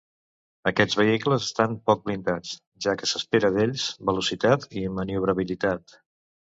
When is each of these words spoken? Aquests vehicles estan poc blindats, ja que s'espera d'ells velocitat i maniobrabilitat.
Aquests 0.69 0.97
vehicles 1.01 1.45
estan 1.49 1.75
poc 1.91 2.01
blindats, 2.09 2.55
ja 2.87 2.97
que 3.03 3.11
s'espera 3.13 3.55
d'ells 3.61 3.87
velocitat 4.11 4.69
i 4.83 4.87
maniobrabilitat. 5.01 6.01